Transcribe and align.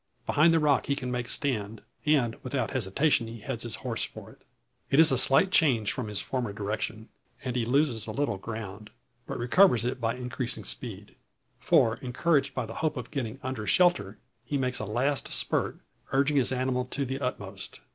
Behind 0.25 0.51
the 0.51 0.57
rock 0.57 0.87
he 0.87 0.95
can 0.95 1.11
make 1.11 1.29
stand, 1.29 1.83
and 2.07 2.35
without 2.41 2.71
hesitation 2.71 3.27
he 3.27 3.41
heads 3.41 3.61
his 3.61 3.75
horse 3.85 4.03
for 4.03 4.31
it. 4.31 4.41
It 4.89 4.99
is 4.99 5.11
a 5.11 5.15
slight 5.19 5.51
change 5.51 5.91
from 5.91 6.07
his 6.07 6.19
former 6.19 6.51
direction, 6.53 7.09
and 7.43 7.55
he 7.55 7.65
loses 7.65 8.07
a 8.07 8.11
little 8.11 8.39
ground; 8.39 8.89
but 9.27 9.37
recovers 9.37 9.85
it 9.85 10.01
by 10.01 10.15
increased 10.15 10.65
speed. 10.65 11.17
For 11.59 11.97
encouraged 11.97 12.55
by 12.55 12.65
the 12.65 12.73
hope 12.81 12.97
of 12.97 13.11
getting 13.11 13.39
under 13.43 13.67
shelter, 13.67 14.17
he 14.43 14.57
makes 14.57 14.79
a 14.79 14.85
last 14.85 15.31
spurt, 15.31 15.77
urging 16.11 16.37
his 16.37 16.51
animal 16.51 16.85
to 16.85 17.05
the 17.05 17.19
utmost. 17.19 17.79